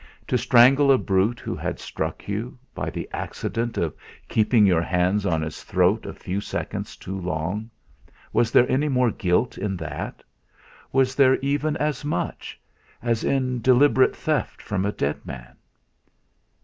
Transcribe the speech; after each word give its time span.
To 0.29 0.35
strangle 0.35 0.91
a 0.91 0.97
brute 0.97 1.39
who 1.39 1.55
had 1.55 1.79
struck 1.79 2.27
you, 2.27 2.57
by 2.73 2.89
the 2.89 3.07
accident 3.13 3.77
of 3.77 3.93
keeping 4.27 4.65
your 4.65 4.81
hands 4.81 5.27
on 5.27 5.43
his 5.43 5.61
throat 5.63 6.07
a 6.07 6.13
few 6.15 6.41
seconds 6.41 6.97
too 6.97 7.15
long, 7.19 7.69
was 8.33 8.49
there 8.49 8.67
any 8.67 8.89
more 8.89 9.11
guilt 9.11 9.59
in 9.59 9.77
that 9.77 10.23
was 10.91 11.13
there 11.13 11.35
even 11.35 11.77
as 11.77 12.03
much, 12.03 12.59
as 13.03 13.23
in 13.23 13.61
deliberate 13.61 14.15
theft 14.15 14.59
from 14.59 14.87
a 14.87 14.91
dead 14.91 15.23
man? 15.23 15.55